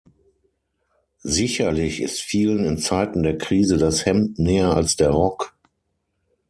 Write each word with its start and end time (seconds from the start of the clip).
Sicherlich 1.21 2.01
ist 2.01 2.23
vielen 2.23 2.65
in 2.65 2.79
Zeiten 2.79 3.21
der 3.21 3.37
Krise 3.37 3.77
das 3.77 4.03
Hemd 4.07 4.39
näher 4.39 4.73
als 4.75 4.95
der 4.95 5.11
Rock. 5.11 5.53